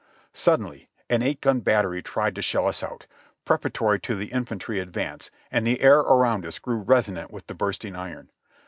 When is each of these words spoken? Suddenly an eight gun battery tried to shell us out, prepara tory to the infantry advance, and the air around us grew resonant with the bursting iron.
Suddenly 0.33 0.87
an 1.11 1.21
eight 1.21 1.41
gun 1.41 1.59
battery 1.59 2.01
tried 2.01 2.33
to 2.33 2.41
shell 2.41 2.65
us 2.67 2.81
out, 2.81 3.05
prepara 3.45 3.71
tory 3.71 3.99
to 3.99 4.15
the 4.15 4.31
infantry 4.31 4.79
advance, 4.79 5.29
and 5.51 5.67
the 5.67 5.79
air 5.79 5.99
around 5.99 6.43
us 6.43 6.57
grew 6.57 6.77
resonant 6.77 7.29
with 7.29 7.45
the 7.45 7.53
bursting 7.53 7.95
iron. 7.95 8.27